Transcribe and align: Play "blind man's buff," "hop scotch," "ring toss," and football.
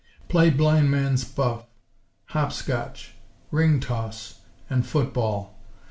Play 0.29 0.49
"blind 0.49 0.89
man's 0.89 1.23
buff," 1.23 1.67
"hop 2.29 2.51
scotch," 2.51 3.13
"ring 3.51 3.79
toss," 3.79 4.39
and 4.67 4.83
football. 4.83 5.59